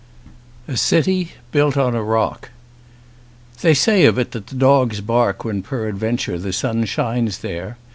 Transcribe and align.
230 0.65 0.65
LVII 0.65 0.73
A 0.73 0.77
CITY 0.77 1.31
BUILT 1.51 1.77
ON 1.77 1.93
A 1.93 2.01
ROCK 2.01 2.49
THEY 3.61 3.75
say 3.75 4.05
of 4.05 4.17
it 4.17 4.31
that 4.31 4.47
the 4.47 4.55
dogs 4.55 4.99
bark 4.99 5.45
when 5.45 5.61
peradventure 5.61 6.39
the 6.39 6.51
sun 6.51 6.85
shines 6.85 7.37
there. 7.45 7.77